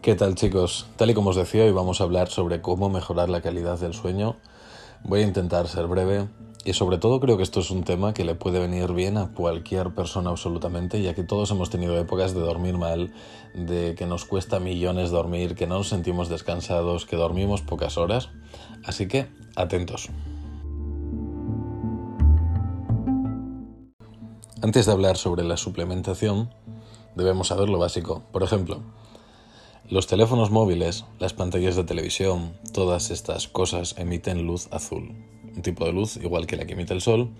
¿Qué 0.00 0.14
tal 0.14 0.36
chicos? 0.36 0.86
Tal 0.94 1.10
y 1.10 1.14
como 1.14 1.30
os 1.30 1.36
decía, 1.36 1.64
hoy 1.64 1.72
vamos 1.72 2.00
a 2.00 2.04
hablar 2.04 2.28
sobre 2.28 2.62
cómo 2.62 2.88
mejorar 2.88 3.28
la 3.28 3.42
calidad 3.42 3.80
del 3.80 3.94
sueño. 3.94 4.36
Voy 5.02 5.20
a 5.20 5.26
intentar 5.26 5.66
ser 5.66 5.88
breve 5.88 6.28
y 6.64 6.74
sobre 6.74 6.98
todo 6.98 7.18
creo 7.18 7.36
que 7.36 7.42
esto 7.42 7.58
es 7.58 7.72
un 7.72 7.82
tema 7.82 8.14
que 8.14 8.24
le 8.24 8.36
puede 8.36 8.60
venir 8.60 8.92
bien 8.92 9.18
a 9.18 9.32
cualquier 9.34 9.92
persona 9.94 10.30
absolutamente, 10.30 11.02
ya 11.02 11.14
que 11.14 11.24
todos 11.24 11.50
hemos 11.50 11.68
tenido 11.68 11.98
épocas 11.98 12.32
de 12.32 12.38
dormir 12.38 12.78
mal, 12.78 13.12
de 13.54 13.96
que 13.96 14.06
nos 14.06 14.24
cuesta 14.24 14.60
millones 14.60 15.10
dormir, 15.10 15.56
que 15.56 15.66
no 15.66 15.78
nos 15.78 15.88
sentimos 15.88 16.28
descansados, 16.28 17.04
que 17.04 17.16
dormimos 17.16 17.62
pocas 17.62 17.98
horas. 17.98 18.28
Así 18.84 19.08
que, 19.08 19.26
atentos. 19.56 20.10
Antes 24.62 24.86
de 24.86 24.92
hablar 24.92 25.16
sobre 25.16 25.42
la 25.42 25.56
suplementación, 25.56 26.50
debemos 27.16 27.48
saber 27.48 27.68
lo 27.68 27.80
básico. 27.80 28.22
Por 28.30 28.44
ejemplo, 28.44 28.80
los 29.90 30.06
teléfonos 30.06 30.50
móviles, 30.50 31.06
las 31.18 31.32
pantallas 31.32 31.74
de 31.74 31.84
televisión, 31.84 32.52
todas 32.72 33.10
estas 33.10 33.48
cosas 33.48 33.94
emiten 33.96 34.46
luz 34.46 34.68
azul, 34.70 35.14
un 35.56 35.62
tipo 35.62 35.86
de 35.86 35.92
luz 35.92 36.16
igual 36.16 36.46
que 36.46 36.56
la 36.56 36.66
que 36.66 36.74
emite 36.74 36.92
el 36.92 37.00
sol, 37.00 37.30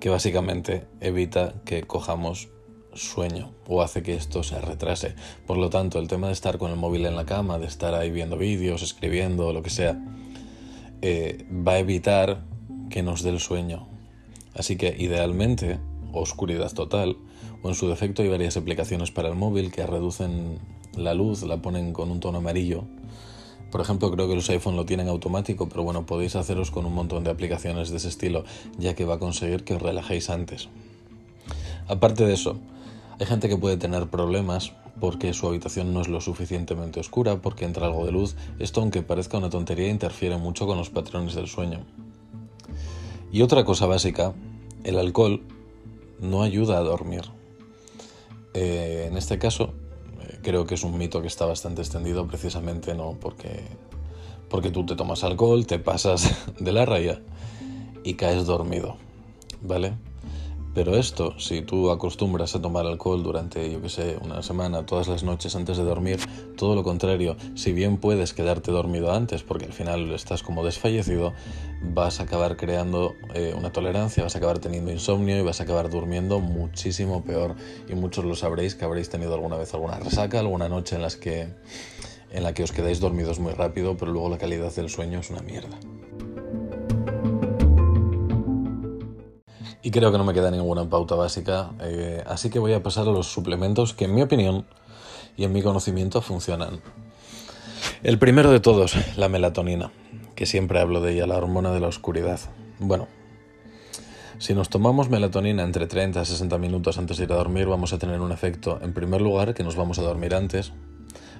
que 0.00 0.08
básicamente 0.08 0.86
evita 1.00 1.54
que 1.64 1.84
cojamos 1.84 2.48
sueño 2.94 3.52
o 3.68 3.82
hace 3.82 4.02
que 4.02 4.14
esto 4.14 4.42
se 4.42 4.60
retrase. 4.60 5.14
Por 5.46 5.58
lo 5.58 5.70
tanto, 5.70 6.00
el 6.00 6.08
tema 6.08 6.26
de 6.26 6.32
estar 6.32 6.58
con 6.58 6.70
el 6.70 6.76
móvil 6.76 7.06
en 7.06 7.14
la 7.14 7.24
cama, 7.24 7.58
de 7.58 7.66
estar 7.66 7.94
ahí 7.94 8.10
viendo 8.10 8.36
vídeos, 8.36 8.82
escribiendo, 8.82 9.52
lo 9.52 9.62
que 9.62 9.70
sea, 9.70 9.96
eh, 11.02 11.46
va 11.50 11.72
a 11.72 11.78
evitar 11.78 12.44
que 12.90 13.02
nos 13.02 13.22
dé 13.22 13.30
el 13.30 13.40
sueño. 13.40 13.86
Así 14.54 14.76
que 14.76 14.96
idealmente, 14.98 15.78
oscuridad 16.12 16.72
total, 16.72 17.16
o 17.62 17.68
en 17.68 17.74
su 17.74 17.88
defecto 17.88 18.22
hay 18.22 18.28
varias 18.28 18.56
aplicaciones 18.56 19.10
para 19.12 19.28
el 19.28 19.34
móvil 19.36 19.70
que 19.70 19.86
reducen 19.86 20.58
la 20.96 21.14
luz 21.14 21.42
la 21.42 21.58
ponen 21.58 21.92
con 21.92 22.10
un 22.10 22.20
tono 22.20 22.38
amarillo. 22.38 22.84
Por 23.70 23.80
ejemplo, 23.80 24.10
creo 24.10 24.28
que 24.28 24.34
los 24.34 24.48
iPhone 24.50 24.76
lo 24.76 24.86
tienen 24.86 25.08
automático, 25.08 25.68
pero 25.68 25.82
bueno, 25.82 26.06
podéis 26.06 26.36
haceros 26.36 26.70
con 26.70 26.86
un 26.86 26.94
montón 26.94 27.24
de 27.24 27.30
aplicaciones 27.30 27.90
de 27.90 27.96
ese 27.96 28.08
estilo, 28.08 28.44
ya 28.78 28.94
que 28.94 29.04
va 29.04 29.14
a 29.14 29.18
conseguir 29.18 29.64
que 29.64 29.74
os 29.74 29.82
relajéis 29.82 30.30
antes. 30.30 30.68
Aparte 31.88 32.24
de 32.24 32.34
eso, 32.34 32.58
hay 33.18 33.26
gente 33.26 33.48
que 33.48 33.56
puede 33.56 33.76
tener 33.76 34.08
problemas 34.08 34.72
porque 35.00 35.34
su 35.34 35.46
habitación 35.46 35.92
no 35.92 36.00
es 36.00 36.08
lo 36.08 36.20
suficientemente 36.20 37.00
oscura, 37.00 37.42
porque 37.42 37.64
entra 37.64 37.86
algo 37.86 38.06
de 38.06 38.12
luz. 38.12 38.36
Esto, 38.58 38.80
aunque 38.80 39.02
parezca 39.02 39.38
una 39.38 39.50
tontería, 39.50 39.88
interfiere 39.88 40.38
mucho 40.38 40.66
con 40.66 40.78
los 40.78 40.90
patrones 40.90 41.34
del 41.34 41.48
sueño. 41.48 41.80
Y 43.30 43.42
otra 43.42 43.64
cosa 43.64 43.86
básica, 43.86 44.32
el 44.84 44.98
alcohol 44.98 45.42
no 46.20 46.42
ayuda 46.42 46.78
a 46.78 46.80
dormir. 46.80 47.22
Eh, 48.54 49.06
en 49.10 49.16
este 49.18 49.38
caso, 49.38 49.74
creo 50.46 50.64
que 50.64 50.76
es 50.76 50.84
un 50.84 50.96
mito 50.96 51.20
que 51.20 51.26
está 51.26 51.44
bastante 51.44 51.82
extendido 51.82 52.28
precisamente 52.28 52.94
no 52.94 53.16
porque, 53.20 53.62
porque 54.48 54.70
tú 54.70 54.86
te 54.86 54.94
tomas 54.94 55.24
alcohol, 55.24 55.66
te 55.66 55.80
pasas 55.80 56.36
de 56.60 56.70
la 56.70 56.86
raya 56.86 57.20
y 58.04 58.14
caes 58.14 58.46
dormido, 58.46 58.96
¿vale? 59.60 59.94
Pero 60.76 60.94
esto, 60.94 61.40
si 61.40 61.62
tú 61.62 61.90
acostumbras 61.90 62.54
a 62.54 62.60
tomar 62.60 62.84
alcohol 62.84 63.22
durante, 63.22 63.72
yo 63.72 63.80
que 63.80 63.88
sé, 63.88 64.18
una 64.20 64.42
semana, 64.42 64.84
todas 64.84 65.08
las 65.08 65.22
noches 65.22 65.56
antes 65.56 65.78
de 65.78 65.84
dormir, 65.84 66.18
todo 66.54 66.74
lo 66.74 66.82
contrario, 66.82 67.34
si 67.54 67.72
bien 67.72 67.96
puedes 67.96 68.34
quedarte 68.34 68.72
dormido 68.72 69.10
antes, 69.10 69.42
porque 69.42 69.64
al 69.64 69.72
final 69.72 70.12
estás 70.12 70.42
como 70.42 70.62
desfallecido, 70.62 71.32
vas 71.80 72.20
a 72.20 72.24
acabar 72.24 72.58
creando 72.58 73.14
eh, 73.32 73.54
una 73.56 73.72
tolerancia, 73.72 74.22
vas 74.22 74.34
a 74.34 74.38
acabar 74.38 74.58
teniendo 74.58 74.92
insomnio 74.92 75.38
y 75.38 75.42
vas 75.42 75.60
a 75.60 75.62
acabar 75.62 75.88
durmiendo 75.88 76.40
muchísimo 76.40 77.24
peor. 77.24 77.56
Y 77.88 77.94
muchos 77.94 78.26
lo 78.26 78.36
sabréis 78.36 78.74
que 78.74 78.84
habréis 78.84 79.08
tenido 79.08 79.32
alguna 79.32 79.56
vez 79.56 79.72
alguna 79.72 79.98
resaca, 79.98 80.40
alguna 80.40 80.68
noche 80.68 80.96
en, 80.96 81.00
las 81.00 81.16
que, 81.16 81.48
en 82.30 82.42
la 82.42 82.52
que 82.52 82.64
os 82.64 82.72
quedáis 82.72 83.00
dormidos 83.00 83.38
muy 83.38 83.54
rápido, 83.54 83.96
pero 83.96 84.12
luego 84.12 84.28
la 84.28 84.36
calidad 84.36 84.74
del 84.74 84.90
sueño 84.90 85.20
es 85.20 85.30
una 85.30 85.40
mierda. 85.40 85.78
Y 89.86 89.92
creo 89.92 90.10
que 90.10 90.18
no 90.18 90.24
me 90.24 90.34
queda 90.34 90.50
ninguna 90.50 90.90
pauta 90.90 91.14
básica, 91.14 91.70
eh, 91.80 92.20
así 92.26 92.50
que 92.50 92.58
voy 92.58 92.72
a 92.72 92.82
pasar 92.82 93.06
a 93.06 93.12
los 93.12 93.28
suplementos 93.28 93.94
que 93.94 94.06
en 94.06 94.16
mi 94.16 94.20
opinión 94.20 94.66
y 95.36 95.44
en 95.44 95.52
mi 95.52 95.62
conocimiento 95.62 96.22
funcionan. 96.22 96.80
El 98.02 98.18
primero 98.18 98.50
de 98.50 98.58
todos, 98.58 98.96
la 99.16 99.28
melatonina, 99.28 99.92
que 100.34 100.44
siempre 100.44 100.80
hablo 100.80 101.00
de 101.00 101.12
ella, 101.12 101.28
la 101.28 101.36
hormona 101.36 101.70
de 101.70 101.78
la 101.78 101.86
oscuridad. 101.86 102.40
Bueno, 102.80 103.06
si 104.38 104.54
nos 104.54 104.70
tomamos 104.70 105.08
melatonina 105.08 105.62
entre 105.62 105.86
30 105.86 106.20
a 106.20 106.24
60 106.24 106.58
minutos 106.58 106.98
antes 106.98 107.18
de 107.18 107.22
ir 107.22 107.32
a 107.32 107.36
dormir, 107.36 107.68
vamos 107.68 107.92
a 107.92 107.98
tener 107.98 108.20
un 108.20 108.32
efecto, 108.32 108.80
en 108.82 108.92
primer 108.92 109.20
lugar, 109.20 109.54
que 109.54 109.62
nos 109.62 109.76
vamos 109.76 110.00
a 110.00 110.02
dormir 110.02 110.34
antes, 110.34 110.72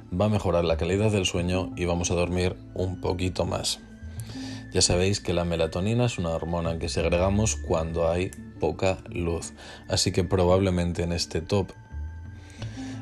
va 0.08 0.26
a 0.26 0.28
mejorar 0.28 0.64
la 0.64 0.76
calidad 0.76 1.10
del 1.10 1.26
sueño 1.26 1.72
y 1.74 1.86
vamos 1.86 2.12
a 2.12 2.14
dormir 2.14 2.54
un 2.74 3.00
poquito 3.00 3.44
más. 3.44 3.80
Ya 4.76 4.82
sabéis 4.82 5.20
que 5.20 5.32
la 5.32 5.46
melatonina 5.46 6.04
es 6.04 6.18
una 6.18 6.28
hormona 6.28 6.78
que 6.78 6.90
segregamos 6.90 7.56
cuando 7.56 8.10
hay 8.10 8.30
poca 8.60 8.98
luz, 9.08 9.54
así 9.88 10.12
que 10.12 10.22
probablemente 10.22 11.02
en 11.02 11.12
este 11.12 11.40
top 11.40 11.72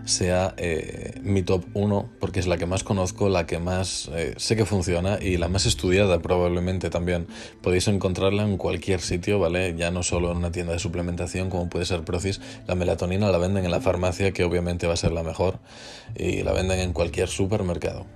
sea 0.05 0.55
eh, 0.57 1.19
mi 1.21 1.43
top 1.43 1.65
1 1.75 2.11
porque 2.21 2.39
es 2.39 2.47
la 2.47 2.59
que 2.59 2.67
más 2.67 2.85
conozco, 2.85 3.29
la 3.29 3.47
que 3.47 3.59
más 3.59 4.09
eh, 4.15 4.35
sé 4.37 4.55
que 4.55 4.65
funciona 4.67 5.19
y 5.21 5.37
la 5.37 5.49
más 5.49 5.67
estudiada 5.67 6.23
probablemente 6.23 6.91
también. 6.91 7.27
Podéis 7.61 7.89
encontrarla 7.89 8.45
en 8.45 8.57
cualquier 8.57 9.01
sitio, 9.01 9.41
¿vale? 9.41 9.75
Ya 9.77 9.91
no 9.91 10.05
solo 10.05 10.31
en 10.31 10.37
una 10.37 10.53
tienda 10.53 10.75
de 10.75 10.79
suplementación 10.79 11.51
como 11.51 11.69
puede 11.69 11.87
ser 11.87 12.05
Procis. 12.05 12.41
La 12.69 12.77
melatonina 12.77 13.33
la 13.33 13.39
venden 13.39 13.65
en 13.65 13.73
la 13.73 13.81
farmacia 13.81 14.31
que 14.31 14.45
obviamente 14.45 14.87
va 14.87 14.95
a 14.95 14.97
ser 14.97 15.11
la 15.11 15.25
mejor 15.25 15.59
y 16.15 16.45
la 16.45 16.53
venden 16.53 16.79
en 16.79 16.93
cualquier 16.93 17.27
supermercado. 17.27 18.07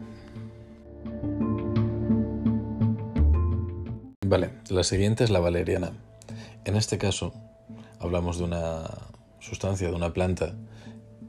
Vale, 4.28 4.50
la 4.69 4.84
siguiente 4.84 5.25
es 5.25 5.31
la 5.31 5.41
valeriana. 5.41 5.93
En 6.66 6.77
este 6.77 6.99
caso, 6.99 7.33
hablamos 7.99 8.37
de 8.37 8.44
una 8.44 8.83
sustancia, 9.41 9.89
de 9.89 9.94
una 9.94 10.12
planta 10.12 10.53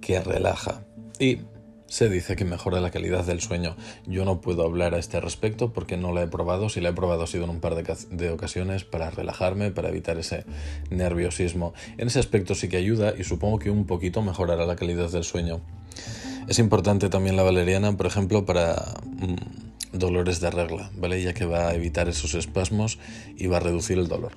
que 0.01 0.19
relaja 0.19 0.81
y 1.17 1.38
se 1.85 2.09
dice 2.09 2.35
que 2.35 2.43
mejora 2.43 2.81
la 2.81 2.91
calidad 2.91 3.23
del 3.23 3.39
sueño. 3.39 3.77
Yo 4.05 4.25
no 4.25 4.41
puedo 4.41 4.65
hablar 4.65 4.95
a 4.95 4.99
este 4.99 5.21
respecto 5.21 5.71
porque 5.71 5.95
no 5.95 6.11
la 6.11 6.23
he 6.23 6.27
probado. 6.27 6.67
Si 6.67 6.81
la 6.81 6.89
he 6.89 6.93
probado 6.93 7.23
ha 7.23 7.27
sido 7.27 7.45
en 7.45 7.51
un 7.51 7.61
par 7.61 7.73
de, 7.75 8.29
ocasiones 8.31 8.83
para 8.83 9.09
relajarme, 9.09 9.71
para 9.71 9.88
evitar 9.88 10.17
ese 10.17 10.43
nerviosismo. 10.89 11.73
En 11.97 12.07
ese 12.07 12.19
aspecto 12.19 12.53
sí 12.53 12.67
que 12.67 12.75
ayuda 12.75 13.13
y 13.17 13.23
supongo 13.23 13.59
que 13.59 13.69
un 13.69 13.85
poquito 13.85 14.21
mejorará 14.21 14.65
la 14.65 14.75
calidad 14.75 15.09
del 15.09 15.23
sueño. 15.23 15.61
Es 16.49 16.59
importante 16.59 17.07
también 17.07 17.38
la 17.38 17.43
valeriana, 17.43 17.95
por 17.95 18.07
ejemplo, 18.07 18.45
para... 18.45 18.93
Mmm, 19.05 19.69
dolores 19.91 20.39
de 20.39 20.51
regla, 20.51 20.91
¿vale? 20.95 21.22
Ya 21.22 21.33
que 21.33 21.45
va 21.45 21.69
a 21.69 21.73
evitar 21.73 22.07
esos 22.09 22.35
espasmos 22.35 23.00
y 23.35 23.47
va 23.47 23.57
a 23.57 23.61
reducir 23.61 23.97
el 23.97 24.07
dolor. 24.07 24.31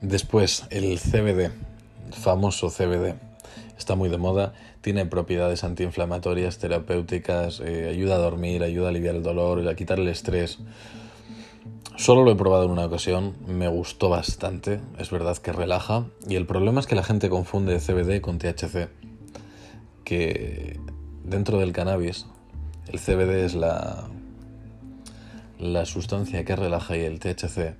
Después, 0.00 0.64
el 0.70 0.98
CBD, 0.98 1.52
famoso 2.10 2.70
CBD, 2.70 3.14
está 3.78 3.94
muy 3.94 4.08
de 4.08 4.18
moda, 4.18 4.52
tiene 4.80 5.06
propiedades 5.06 5.64
antiinflamatorias, 5.64 6.58
terapéuticas, 6.58 7.60
eh, 7.60 7.88
ayuda 7.88 8.16
a 8.16 8.18
dormir, 8.18 8.62
ayuda 8.62 8.86
a 8.86 8.90
aliviar 8.90 9.14
el 9.14 9.22
dolor, 9.22 9.66
a 9.66 9.74
quitar 9.74 10.00
el 10.00 10.08
estrés. 10.08 10.58
Solo 11.96 12.24
lo 12.24 12.32
he 12.32 12.36
probado 12.36 12.64
en 12.64 12.72
una 12.72 12.86
ocasión, 12.86 13.36
me 13.46 13.68
gustó 13.68 14.08
bastante, 14.08 14.80
es 14.98 15.10
verdad 15.10 15.36
que 15.38 15.52
relaja, 15.52 16.06
y 16.28 16.34
el 16.34 16.46
problema 16.46 16.80
es 16.80 16.86
que 16.86 16.96
la 16.96 17.04
gente 17.04 17.28
confunde 17.28 17.78
CBD 17.78 18.20
con 18.20 18.38
THC, 18.38 18.88
que 20.04 20.80
dentro 21.24 21.58
del 21.58 21.72
cannabis, 21.72 22.26
el 22.88 22.98
CBD 22.98 23.44
es 23.44 23.54
la, 23.54 24.08
la 25.58 25.86
sustancia 25.86 26.44
que 26.44 26.56
relaja 26.56 26.96
y 26.96 27.00
el 27.00 27.20
THC 27.20 27.74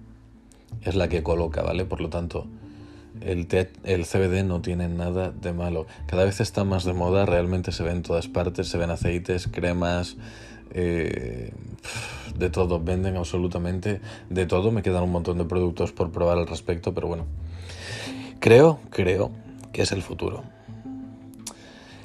es 0.82 0.94
la 0.94 1.08
que 1.08 1.22
coloca, 1.22 1.62
¿vale? 1.62 1.84
Por 1.84 2.00
lo 2.00 2.08
tanto, 2.08 2.46
el, 3.20 3.46
el 3.84 4.06
CBD 4.06 4.44
no 4.44 4.62
tiene 4.62 4.88
nada 4.88 5.30
de 5.30 5.52
malo. 5.52 5.86
Cada 6.06 6.24
vez 6.24 6.40
está 6.40 6.64
más 6.64 6.84
de 6.84 6.92
moda, 6.92 7.26
realmente 7.26 7.72
se 7.72 7.82
ve 7.82 7.90
en 7.90 8.02
todas 8.02 8.28
partes, 8.28 8.68
se 8.68 8.78
ven 8.78 8.90
aceites, 8.90 9.48
cremas, 9.48 10.16
eh, 10.72 11.52
de 12.36 12.50
todo, 12.50 12.80
venden 12.80 13.16
absolutamente 13.16 14.00
de 14.30 14.46
todo. 14.46 14.70
Me 14.70 14.82
quedan 14.82 15.02
un 15.02 15.12
montón 15.12 15.38
de 15.38 15.44
productos 15.44 15.92
por 15.92 16.10
probar 16.10 16.38
al 16.38 16.46
respecto, 16.46 16.94
pero 16.94 17.08
bueno, 17.08 17.26
creo, 18.40 18.80
creo 18.90 19.30
que 19.72 19.82
es 19.82 19.92
el 19.92 20.02
futuro. 20.02 20.42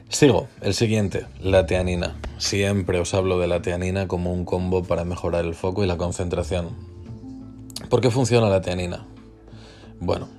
Sigo, 0.09 0.48
el 0.62 0.74
siguiente, 0.74 1.25
la 1.42 1.65
teanina. 1.65 2.15
Siempre 2.38 2.98
os 3.00 3.13
hablo 3.13 3.39
de 3.39 3.48
la 3.48 3.62
teanina 3.62 4.07
como 4.07 4.31
un 4.31 4.45
combo 4.45 4.83
para 4.83 5.04
mejorar 5.04 5.44
el 5.44 5.54
foco 5.54 5.83
y 5.83 5.88
la 5.88 5.98
concentración. 5.98 6.69
¿Por 7.89 8.00
qué 8.00 8.09
funciona 8.09 8.48
la 8.50 8.62
teanina? 8.62 9.06
Bueno, 10.00 10.30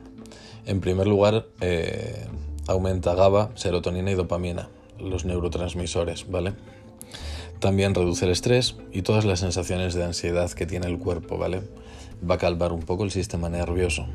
en 0.65 0.81
primer 0.81 1.07
lugar, 1.07 1.49
eh, 1.61 2.27
aumenta 2.67 3.15
GABA, 3.15 3.51
serotonina 3.57 4.11
y 4.11 4.15
dopamina, 4.15 4.71
los 4.99 5.27
neurotransmisores, 5.27 6.31
¿vale? 6.31 6.55
También 7.59 7.95
reduce 7.95 8.25
el 8.25 8.31
estrés 8.31 8.77
y 8.91 9.03
todas 9.03 9.27
las 9.27 9.41
sensaciones 9.41 9.93
de 9.93 10.03
ansiedad 10.03 10.51
que 10.51 10.65
tiene 10.65 10.87
el 10.87 10.99
cuerpo, 10.99 11.37
¿vale? 11.37 11.61
Va 12.29 12.37
a 12.37 12.39
calmar 12.39 12.73
un 12.73 12.81
poco 12.81 13.05
el 13.05 13.11
sistema 13.11 13.51
nervioso. 13.51 14.07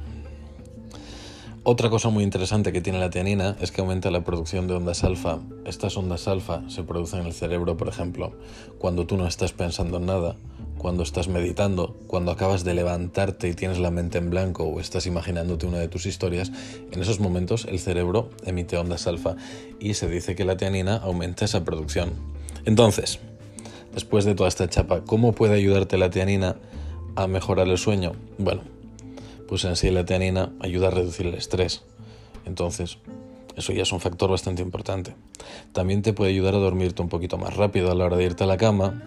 Otra 1.66 1.90
cosa 1.90 2.10
muy 2.10 2.26
interesante 2.26 2.74
que 2.74 2.82
tiene 2.82 3.00
la 3.00 3.10
tianina 3.10 3.56
es 3.62 3.72
que 3.72 3.80
aumenta 3.80 4.12
la 4.12 4.26
producción 4.26 4.68
de 4.68 4.74
ondas 4.74 5.06
alfa. 5.06 5.40
Estas 5.64 5.96
ondas 5.96 6.28
alfa 6.28 6.62
se 6.70 6.84
producen 6.84 7.22
en 7.22 7.28
el 7.28 7.32
cerebro, 7.32 7.78
por 7.78 7.88
ejemplo, 7.88 8.34
cuando 8.80 9.08
tú 9.08 9.16
no 9.16 9.26
estás 9.26 9.54
pensando 9.54 9.96
en 9.96 10.08
nada, 10.08 10.36
cuando 10.78 11.04
estás 11.04 11.30
meditando, 11.30 11.96
cuando 12.08 12.34
acabas 12.34 12.66
de 12.66 12.74
levantarte 12.74 13.48
y 13.48 13.54
tienes 13.54 13.80
la 13.80 13.92
mente 13.92 14.18
en 14.18 14.30
blanco 14.30 14.66
o 14.66 14.82
estás 14.82 15.06
imaginándote 15.06 15.66
una 15.66 15.78
de 15.78 15.88
tus 15.88 16.06
historias, 16.06 16.52
en 16.92 17.02
esos 17.02 17.22
momentos 17.22 17.64
el 17.64 17.80
cerebro 17.80 18.30
emite 18.46 18.76
ondas 18.76 19.08
alfa 19.08 19.38
y 19.80 19.94
se 19.94 20.10
dice 20.10 20.36
que 20.36 20.44
la 20.44 20.58
tianina 20.58 20.98
aumenta 20.98 21.46
esa 21.46 21.64
producción. 21.64 22.12
Entonces, 22.66 23.22
después 23.94 24.26
de 24.26 24.36
toda 24.36 24.50
esta 24.50 24.70
chapa, 24.70 25.06
¿cómo 25.06 25.32
puede 25.32 25.56
ayudarte 25.56 25.98
la 25.98 26.10
tianina 26.10 26.58
a 27.16 27.28
mejorar 27.28 27.70
el 27.70 27.78
sueño? 27.78 28.12
Bueno, 28.38 28.64
pues 29.54 29.66
en 29.66 29.76
sí 29.76 29.92
la 29.92 30.04
tianina 30.04 30.52
ayuda 30.62 30.88
a 30.88 30.90
reducir 30.90 31.28
el 31.28 31.36
estrés. 31.36 31.84
Entonces, 32.44 32.98
eso 33.56 33.72
ya 33.72 33.84
es 33.84 33.92
un 33.92 34.00
factor 34.00 34.32
bastante 34.32 34.64
importante. 34.64 35.14
También 35.74 36.02
te 36.02 36.12
puede 36.12 36.32
ayudar 36.32 36.56
a 36.56 36.58
dormirte 36.58 37.04
un 37.04 37.08
poquito 37.08 37.38
más 37.38 37.56
rápido 37.56 37.92
a 37.92 37.94
la 37.94 38.06
hora 38.06 38.18
de 38.18 38.24
irte 38.24 38.46
a 38.46 38.48
la 38.48 38.58
cama, 38.58 39.04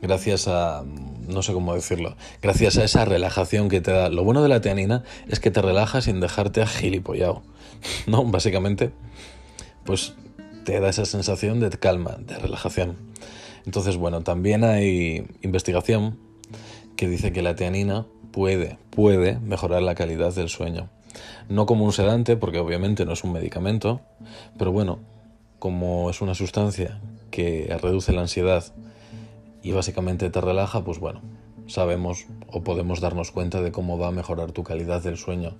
gracias 0.00 0.46
a, 0.46 0.84
no 1.26 1.42
sé 1.42 1.52
cómo 1.52 1.74
decirlo, 1.74 2.14
gracias 2.40 2.78
a 2.78 2.84
esa 2.84 3.04
relajación 3.04 3.68
que 3.68 3.80
te 3.80 3.90
da. 3.90 4.08
Lo 4.08 4.22
bueno 4.22 4.40
de 4.44 4.48
la 4.48 4.60
tianina 4.60 5.02
es 5.26 5.40
que 5.40 5.50
te 5.50 5.60
relaja 5.60 6.00
sin 6.00 6.20
dejarte 6.20 6.62
agilipollado, 6.62 7.42
¿no? 8.06 8.24
Básicamente, 8.24 8.92
pues 9.82 10.14
te 10.64 10.78
da 10.78 10.90
esa 10.90 11.06
sensación 11.06 11.58
de 11.58 11.70
calma, 11.70 12.18
de 12.20 12.38
relajación. 12.38 12.98
Entonces, 13.66 13.96
bueno, 13.96 14.20
también 14.20 14.62
hay 14.62 15.26
investigación 15.40 16.20
que 16.94 17.08
dice 17.08 17.32
que 17.32 17.42
la 17.42 17.56
tianina 17.56 18.06
puede, 18.32 18.78
puede 18.90 19.38
mejorar 19.38 19.82
la 19.82 19.94
calidad 19.94 20.34
del 20.34 20.48
sueño. 20.48 20.88
No 21.48 21.66
como 21.66 21.84
un 21.84 21.92
sedante, 21.92 22.36
porque 22.36 22.58
obviamente 22.58 23.04
no 23.04 23.12
es 23.12 23.22
un 23.22 23.32
medicamento, 23.32 24.00
pero 24.58 24.72
bueno, 24.72 24.98
como 25.58 26.10
es 26.10 26.20
una 26.20 26.34
sustancia 26.34 27.00
que 27.30 27.76
reduce 27.80 28.12
la 28.12 28.22
ansiedad 28.22 28.64
y 29.62 29.72
básicamente 29.72 30.30
te 30.30 30.40
relaja, 30.40 30.82
pues 30.82 30.98
bueno, 30.98 31.20
sabemos 31.66 32.26
o 32.48 32.62
podemos 32.62 33.00
darnos 33.00 33.30
cuenta 33.30 33.60
de 33.60 33.70
cómo 33.70 33.98
va 33.98 34.08
a 34.08 34.12
mejorar 34.12 34.52
tu 34.52 34.64
calidad 34.64 35.02
del 35.02 35.16
sueño. 35.16 35.54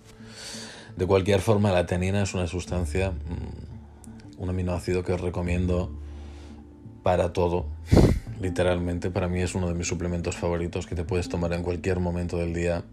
De 0.96 1.06
cualquier 1.06 1.40
forma, 1.40 1.72
la 1.72 1.86
tenina 1.86 2.22
es 2.22 2.34
una 2.34 2.46
sustancia, 2.46 3.12
mm, 3.12 4.42
un 4.42 4.48
aminoácido 4.48 5.04
que 5.04 5.12
os 5.12 5.20
recomiendo 5.20 5.90
para 7.02 7.32
todo, 7.32 7.66
literalmente 8.40 9.10
para 9.10 9.28
mí 9.28 9.40
es 9.40 9.54
uno 9.54 9.68
de 9.68 9.74
mis 9.74 9.86
suplementos 9.86 10.36
favoritos 10.36 10.86
que 10.86 10.94
te 10.94 11.04
puedes 11.04 11.28
tomar 11.28 11.52
en 11.52 11.62
cualquier 11.62 12.00
momento 12.00 12.38
del 12.38 12.54
día 12.54 12.84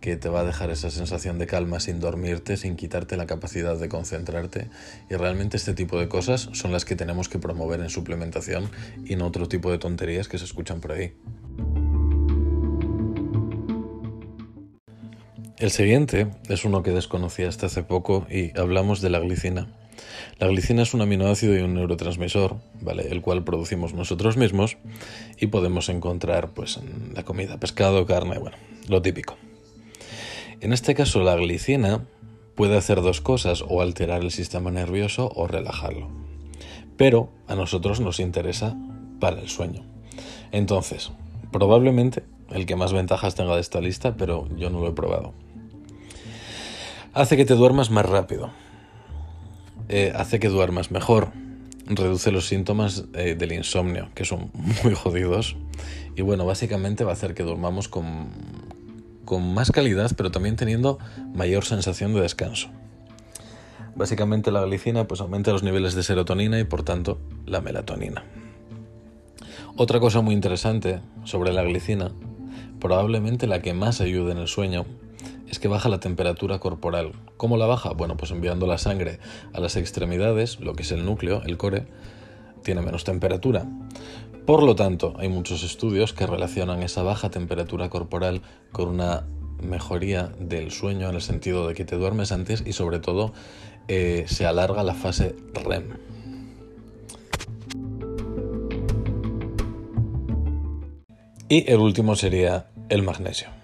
que 0.00 0.16
te 0.16 0.28
va 0.28 0.40
a 0.40 0.44
dejar 0.44 0.70
esa 0.70 0.90
sensación 0.90 1.38
de 1.38 1.46
calma 1.46 1.78
sin 1.78 2.00
dormirte, 2.00 2.56
sin 2.56 2.76
quitarte 2.76 3.16
la 3.16 3.26
capacidad 3.26 3.76
de 3.76 3.88
concentrarte. 3.88 4.68
Y 5.10 5.14
realmente 5.14 5.56
este 5.56 5.74
tipo 5.74 5.98
de 5.98 6.08
cosas 6.08 6.48
son 6.52 6.72
las 6.72 6.84
que 6.84 6.96
tenemos 6.96 7.28
que 7.28 7.38
promover 7.38 7.80
en 7.80 7.90
suplementación 7.90 8.70
y 9.04 9.16
no 9.16 9.26
otro 9.26 9.46
tipo 9.46 9.70
de 9.70 9.78
tonterías 9.78 10.28
que 10.28 10.38
se 10.38 10.44
escuchan 10.44 10.80
por 10.80 10.92
ahí. 10.92 11.12
El 15.58 15.70
siguiente 15.70 16.28
es 16.48 16.64
uno 16.64 16.82
que 16.82 16.90
desconocía 16.90 17.48
hasta 17.48 17.66
hace 17.66 17.82
poco 17.82 18.26
y 18.30 18.58
hablamos 18.58 19.02
de 19.02 19.10
la 19.10 19.18
glicina. 19.18 19.68
La 20.38 20.46
glicina 20.48 20.82
es 20.82 20.94
un 20.94 21.02
aminoácido 21.02 21.56
y 21.56 21.60
un 21.60 21.74
neurotransmisor, 21.74 22.56
¿vale? 22.80 23.08
El 23.10 23.20
cual 23.20 23.44
producimos 23.44 23.94
nosotros 23.94 24.36
mismos 24.36 24.78
y 25.38 25.48
podemos 25.48 25.88
encontrar 25.88 26.50
pues 26.50 26.76
en 26.78 27.14
la 27.14 27.24
comida, 27.24 27.58
pescado, 27.58 28.06
carne, 28.06 28.38
bueno, 28.38 28.56
lo 28.88 29.02
típico. 29.02 29.36
En 30.60 30.72
este 30.72 30.94
caso 30.94 31.20
la 31.22 31.36
glicina 31.36 32.04
puede 32.54 32.76
hacer 32.76 33.00
dos 33.00 33.22
cosas, 33.22 33.64
o 33.66 33.80
alterar 33.80 34.20
el 34.22 34.30
sistema 34.30 34.70
nervioso 34.70 35.32
o 35.34 35.46
relajarlo. 35.46 36.08
Pero 36.98 37.30
a 37.48 37.54
nosotros 37.54 38.00
nos 38.00 38.20
interesa 38.20 38.76
para 39.18 39.40
el 39.40 39.48
sueño. 39.48 39.82
Entonces, 40.52 41.10
probablemente 41.52 42.22
el 42.50 42.66
que 42.66 42.76
más 42.76 42.92
ventajas 42.92 43.34
tenga 43.34 43.54
de 43.54 43.62
esta 43.62 43.80
lista, 43.80 44.14
pero 44.16 44.46
yo 44.56 44.68
no 44.68 44.80
lo 44.80 44.88
he 44.88 44.92
probado. 44.92 45.32
Hace 47.14 47.36
que 47.38 47.46
te 47.46 47.54
duermas 47.54 47.90
más 47.90 48.06
rápido. 48.06 48.50
Eh, 49.92 50.12
hace 50.14 50.38
que 50.38 50.48
duermas 50.48 50.92
mejor, 50.92 51.32
reduce 51.86 52.30
los 52.30 52.46
síntomas 52.46 53.06
eh, 53.12 53.34
del 53.34 53.50
insomnio, 53.50 54.08
que 54.14 54.24
son 54.24 54.52
muy 54.84 54.94
jodidos. 54.94 55.56
Y 56.14 56.22
bueno, 56.22 56.46
básicamente 56.46 57.02
va 57.02 57.10
a 57.10 57.14
hacer 57.14 57.34
que 57.34 57.42
durmamos 57.42 57.88
con, 57.88 58.28
con 59.24 59.52
más 59.52 59.72
calidad, 59.72 60.12
pero 60.16 60.30
también 60.30 60.54
teniendo 60.54 61.00
mayor 61.34 61.64
sensación 61.64 62.14
de 62.14 62.20
descanso. 62.20 62.68
Básicamente 63.96 64.52
la 64.52 64.62
glicina 64.62 65.08
pues 65.08 65.20
aumenta 65.20 65.50
los 65.50 65.64
niveles 65.64 65.96
de 65.96 66.04
serotonina 66.04 66.60
y 66.60 66.64
por 66.64 66.84
tanto 66.84 67.18
la 67.44 67.60
melatonina. 67.60 68.22
Otra 69.76 69.98
cosa 69.98 70.20
muy 70.20 70.36
interesante 70.36 71.00
sobre 71.24 71.52
la 71.52 71.64
glicina, 71.64 72.12
probablemente 72.78 73.48
la 73.48 73.60
que 73.60 73.74
más 73.74 74.00
ayuda 74.00 74.30
en 74.30 74.38
el 74.38 74.46
sueño, 74.46 74.86
que 75.60 75.68
baja 75.68 75.88
la 75.88 76.00
temperatura 76.00 76.58
corporal. 76.58 77.12
¿Cómo 77.36 77.56
la 77.56 77.66
baja? 77.66 77.90
Bueno, 77.92 78.16
pues 78.16 78.30
enviando 78.30 78.66
la 78.66 78.78
sangre 78.78 79.20
a 79.52 79.60
las 79.60 79.76
extremidades, 79.76 80.58
lo 80.60 80.74
que 80.74 80.82
es 80.82 80.92
el 80.92 81.04
núcleo, 81.04 81.42
el 81.44 81.56
core, 81.56 81.86
tiene 82.64 82.82
menos 82.82 83.04
temperatura. 83.04 83.66
Por 84.46 84.62
lo 84.62 84.74
tanto, 84.74 85.14
hay 85.18 85.28
muchos 85.28 85.62
estudios 85.62 86.12
que 86.12 86.26
relacionan 86.26 86.82
esa 86.82 87.02
baja 87.02 87.30
temperatura 87.30 87.88
corporal 87.88 88.42
con 88.72 88.88
una 88.88 89.26
mejoría 89.62 90.32
del 90.38 90.70
sueño 90.70 91.08
en 91.08 91.14
el 91.14 91.22
sentido 91.22 91.68
de 91.68 91.74
que 91.74 91.84
te 91.84 91.96
duermes 91.96 92.32
antes 92.32 92.62
y 92.66 92.72
sobre 92.72 92.98
todo 92.98 93.32
eh, 93.88 94.24
se 94.26 94.46
alarga 94.46 94.82
la 94.82 94.94
fase 94.94 95.36
REM. 95.52 95.98
Y 101.48 101.70
el 101.70 101.80
último 101.80 102.16
sería 102.16 102.68
el 102.88 103.02
magnesio. 103.02 103.59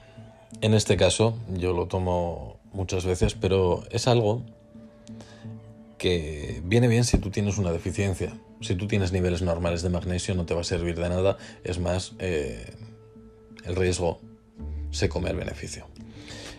En 0.61 0.75
este 0.75 0.97
caso 0.97 1.37
yo 1.55 1.73
lo 1.73 1.87
tomo 1.87 2.58
muchas 2.73 3.05
veces, 3.05 3.35
pero 3.35 3.85
es 3.91 4.08
algo 4.08 4.43
que 5.99 6.62
viene 6.64 6.88
bien 6.88 7.05
si 7.05 7.19
tú 7.19 7.31
tienes 7.31 7.58
una 7.58 7.73
deficiencia. 7.73 8.38
Si 8.61 8.75
tú 8.75 8.87
tienes 8.87 9.12
niveles 9.12 9.43
normales 9.43 9.82
de 9.82 9.91
magnesio 9.91 10.35
no 10.35 10.47
te 10.47 10.55
va 10.55 10.62
a 10.62 10.64
servir 10.64 10.97
de 10.97 11.08
nada, 11.08 11.37
es 11.64 11.79
más, 11.79 12.14
eh, 12.19 12.75
el 13.64 13.76
riesgo 13.76 14.20
se 14.91 15.08
come 15.08 15.31
el 15.31 15.37
beneficio. 15.37 15.87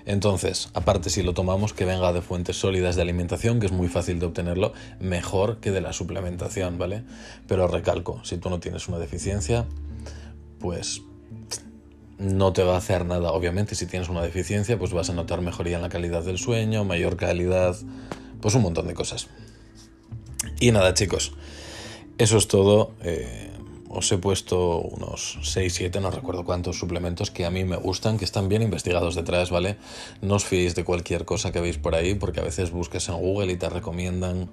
Entonces, 0.05 0.69
aparte 0.73 1.09
si 1.09 1.21
lo 1.21 1.33
tomamos 1.33 1.73
que 1.73 1.83
venga 1.83 2.13
de 2.13 2.21
fuentes 2.21 2.55
sólidas 2.55 2.95
de 2.95 3.01
alimentación, 3.01 3.59
que 3.59 3.65
es 3.65 3.73
muy 3.73 3.89
fácil 3.89 4.19
de 4.19 4.27
obtenerlo, 4.27 4.73
mejor 5.01 5.59
que 5.59 5.71
de 5.71 5.81
la 5.81 5.91
suplementación, 5.91 6.77
¿vale? 6.77 7.03
Pero 7.47 7.67
recalco, 7.67 8.23
si 8.23 8.37
tú 8.37 8.49
no 8.49 8.59
tienes 8.61 8.87
una 8.87 8.99
deficiencia, 8.99 9.65
pues 10.59 11.01
no 12.19 12.53
te 12.53 12.63
va 12.63 12.75
a 12.75 12.77
hacer 12.77 13.05
nada. 13.05 13.31
Obviamente, 13.31 13.75
si 13.75 13.85
tienes 13.85 14.09
una 14.09 14.21
deficiencia, 14.21 14.77
pues 14.77 14.93
vas 14.93 15.09
a 15.09 15.13
notar 15.13 15.41
mejoría 15.41 15.77
en 15.77 15.81
la 15.81 15.89
calidad 15.89 16.23
del 16.23 16.37
sueño, 16.37 16.83
mayor 16.83 17.15
calidad, 17.17 17.75
pues 18.41 18.55
un 18.55 18.63
montón 18.63 18.87
de 18.87 18.93
cosas. 18.93 19.27
Y 20.59 20.71
nada, 20.71 20.93
chicos, 20.93 21.33
eso 22.17 22.37
es 22.37 22.47
todo. 22.47 22.91
Eh, 23.03 23.51
os 23.89 24.11
he 24.11 24.17
puesto 24.17 24.79
unos 24.79 25.39
6, 25.43 25.73
7, 25.73 26.01
no 26.01 26.11
recuerdo 26.11 26.43
cuántos 26.43 26.77
suplementos 26.77 27.31
que 27.31 27.45
a 27.45 27.51
mí 27.51 27.63
me 27.63 27.77
gustan, 27.77 28.17
que 28.17 28.25
están 28.25 28.49
bien 28.49 28.61
investigados 28.61 29.15
detrás, 29.15 29.49
¿vale? 29.49 29.77
No 30.21 30.35
os 30.35 30.45
fiéis 30.45 30.75
de 30.75 30.83
cualquier 30.83 31.25
cosa 31.25 31.51
que 31.51 31.61
veis 31.61 31.77
por 31.77 31.95
ahí, 31.95 32.13
porque 32.15 32.41
a 32.41 32.43
veces 32.43 32.71
buscas 32.71 33.07
en 33.09 33.15
Google 33.15 33.53
y 33.53 33.55
te 33.55 33.69
recomiendan 33.69 34.49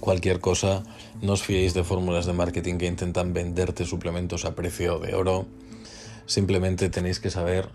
cualquier 0.00 0.40
cosa. 0.40 0.82
No 1.20 1.34
os 1.34 1.42
fiéis 1.42 1.74
de 1.74 1.84
fórmulas 1.84 2.24
de 2.26 2.32
marketing 2.32 2.78
que 2.78 2.86
intentan 2.86 3.32
venderte 3.32 3.84
suplementos 3.84 4.44
a 4.44 4.54
precio 4.54 4.98
de 4.98 5.14
oro. 5.14 5.46
Simplemente 6.30 6.90
tenéis 6.90 7.18
que 7.18 7.28
saber 7.28 7.70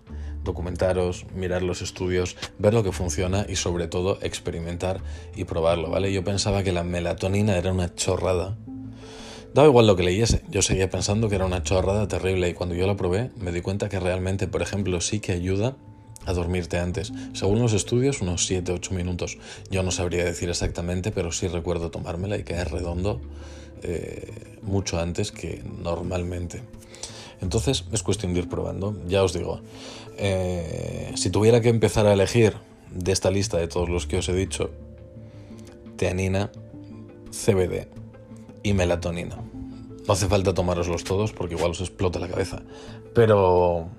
documentaros, 0.45 1.25
mirar 1.35 1.61
los 1.61 1.81
estudios, 1.81 2.37
ver 2.57 2.73
lo 2.73 2.85
que 2.85 2.93
funciona 2.93 3.45
y 3.49 3.57
sobre 3.57 3.89
todo 3.89 4.17
experimentar 4.21 5.01
y 5.35 5.43
probarlo, 5.43 5.89
¿vale? 5.89 6.13
Yo 6.13 6.23
pensaba 6.23 6.63
que 6.63 6.71
la 6.71 6.85
melatonina 6.85 7.57
era 7.57 7.73
una 7.73 7.93
chorrada. 7.95 8.55
Daba 9.53 9.67
igual 9.67 9.87
lo 9.87 9.97
que 9.97 10.03
leyese, 10.03 10.41
yo 10.47 10.61
seguía 10.61 10.89
pensando 10.89 11.27
que 11.27 11.35
era 11.35 11.45
una 11.45 11.63
chorrada 11.63 12.07
terrible 12.07 12.47
y 12.47 12.53
cuando 12.53 12.75
yo 12.75 12.87
la 12.87 12.95
probé 12.95 13.29
me 13.35 13.51
di 13.51 13.59
cuenta 13.59 13.89
que 13.89 13.99
realmente, 13.99 14.47
por 14.47 14.61
ejemplo, 14.61 15.01
sí 15.01 15.19
que 15.19 15.33
ayuda 15.33 15.75
a 16.25 16.31
dormirte 16.31 16.77
antes. 16.77 17.11
Según 17.33 17.59
los 17.59 17.73
estudios, 17.73 18.21
unos 18.21 18.49
7-8 18.49 18.91
minutos. 18.91 19.37
Yo 19.69 19.83
no 19.83 19.91
sabría 19.91 20.23
decir 20.23 20.49
exactamente, 20.49 21.11
pero 21.11 21.33
sí 21.33 21.49
recuerdo 21.49 21.91
tomármela 21.91 22.37
y 22.37 22.43
caer 22.43 22.71
redondo 22.71 23.19
eh, 23.83 24.57
mucho 24.61 24.97
antes 24.97 25.33
que 25.33 25.61
normalmente. 25.83 26.61
Entonces 27.41 27.85
es 27.91 28.03
cuestión 28.03 28.33
de 28.33 28.39
ir 28.39 28.49
probando. 28.49 28.95
Ya 29.07 29.23
os 29.23 29.33
digo, 29.33 29.61
eh, 30.17 31.11
si 31.15 31.29
tuviera 31.29 31.61
que 31.61 31.69
empezar 31.69 32.05
a 32.07 32.13
elegir 32.13 32.53
de 32.91 33.11
esta 33.11 33.31
lista 33.31 33.57
de 33.57 33.67
todos 33.67 33.89
los 33.89 34.07
que 34.07 34.17
os 34.17 34.29
he 34.29 34.33
dicho, 34.33 34.71
teanina, 35.97 36.51
CBD 37.31 37.87
y 38.63 38.73
melatonina. 38.73 39.37
No 40.07 40.13
hace 40.13 40.27
falta 40.27 40.53
tomároslos 40.53 41.03
todos 41.03 41.33
porque 41.33 41.55
igual 41.55 41.71
os 41.71 41.81
explota 41.81 42.19
la 42.19 42.27
cabeza. 42.27 42.61
Pero 43.13 43.89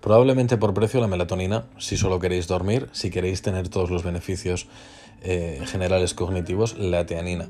Probablemente 0.00 0.56
por 0.56 0.74
precio 0.74 1.00
la 1.00 1.06
melatonina, 1.06 1.66
si 1.78 1.96
solo 1.96 2.18
queréis 2.18 2.46
dormir, 2.46 2.88
si 2.92 3.10
queréis 3.10 3.42
tener 3.42 3.68
todos 3.68 3.90
los 3.90 4.02
beneficios 4.02 4.66
eh, 5.22 5.60
generales 5.66 6.14
cognitivos, 6.14 6.78
la 6.78 7.06
teanina. 7.06 7.48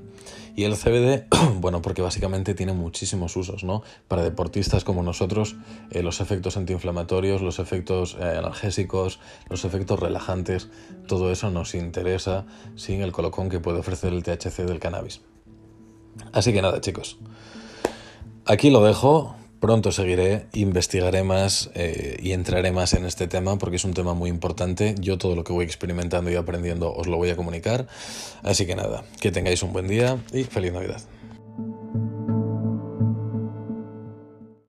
Y 0.55 0.65
el 0.65 0.75
CBD, 0.75 1.27
bueno, 1.61 1.83
porque 1.83 2.01
básicamente 2.01 2.55
tiene 2.55 2.73
muchísimos 2.73 3.37
usos, 3.37 3.65
¿no? 3.65 3.83
Para 4.09 4.23
deportistas 4.23 4.85
como 4.85 5.03
nosotros, 5.03 5.57
eh, 5.91 6.03
los 6.03 6.21
efectos 6.21 6.57
antiinflamatorios, 6.57 7.43
los 7.43 7.59
efectos 7.59 8.17
eh, 8.19 8.37
analgésicos, 8.39 9.21
los 9.51 9.67
efectos 9.67 10.01
relajantes, 10.01 10.71
todo 11.07 11.31
eso 11.31 11.51
nos 11.51 11.75
interesa 11.75 12.47
sin 12.77 13.03
el 13.03 13.13
colocón 13.13 13.51
que 13.51 13.61
puede 13.61 13.81
ofrecer 13.81 14.15
el 14.15 14.23
THC 14.23 14.65
del 14.65 14.79
cannabis. 14.79 15.21
Así 16.33 16.55
que 16.55 16.63
nada, 16.63 16.81
chicos. 16.81 17.19
Aquí 18.47 18.71
lo 18.71 18.83
dejo. 18.83 19.35
Pronto 19.61 19.91
seguiré, 19.91 20.47
investigaré 20.53 21.23
más 21.23 21.71
eh, 21.75 22.19
y 22.23 22.33
entraré 22.33 22.73
más 22.73 22.93
en 22.93 23.07
este 23.07 23.27
tema 23.27 23.57
porque 23.59 23.77
es 23.77 23.85
un 23.85 23.95
tema 23.95 24.13
muy 24.13 24.29
importante. 24.29 24.95
Yo 25.01 25.17
todo 25.17 25.35
lo 25.35 25.45
que 25.45 25.53
voy 25.53 25.65
experimentando 25.65 26.31
y 26.31 26.35
aprendiendo 26.35 26.93
os 26.93 27.07
lo 27.07 27.17
voy 27.17 27.31
a 27.31 27.37
comunicar. 27.37 27.87
Así 28.43 28.67
que 28.67 28.77
nada, 28.77 29.05
que 29.21 29.33
tengáis 29.33 29.63
un 29.63 29.73
buen 29.73 29.89
día 29.89 30.19
y 30.33 30.45
feliz 30.45 30.73
Navidad. 30.73 31.01